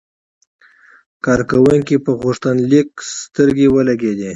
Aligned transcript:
کارکونکي 1.25 1.95
په 2.05 2.11
غوښتنلیک 2.21 2.89
سترګې 3.21 3.67
ولګېدې. 3.75 4.29